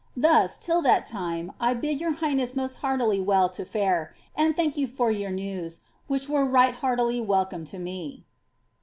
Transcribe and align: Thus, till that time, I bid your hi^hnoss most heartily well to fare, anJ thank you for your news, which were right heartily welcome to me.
Thus, 0.17 0.57
till 0.57 0.81
that 0.81 1.05
time, 1.05 1.51
I 1.61 1.75
bid 1.75 2.01
your 2.01 2.15
hi^hnoss 2.15 2.55
most 2.55 2.77
heartily 2.77 3.19
well 3.21 3.49
to 3.49 3.63
fare, 3.63 4.15
anJ 4.35 4.55
thank 4.55 4.75
you 4.75 4.87
for 4.87 5.11
your 5.11 5.29
news, 5.29 5.81
which 6.07 6.27
were 6.27 6.43
right 6.47 6.73
heartily 6.73 7.21
welcome 7.21 7.65
to 7.65 7.77
me. 7.77 8.25